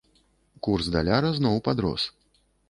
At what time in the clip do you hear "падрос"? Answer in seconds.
1.69-2.09